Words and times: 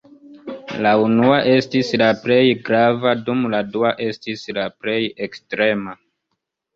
La 0.83 0.91
unua 1.07 1.33
estis 1.51 1.91
la 2.01 2.07
plej 2.23 2.39
grava 2.69 3.11
dum 3.27 3.43
la 3.55 3.59
dua 3.75 3.91
estis 4.07 4.47
la 4.59 4.65
plej 4.87 4.97
ekstrema. 5.27 5.95